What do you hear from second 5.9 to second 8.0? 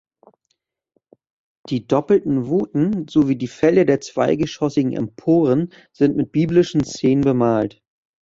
sind mit biblischen Szenen bemalt.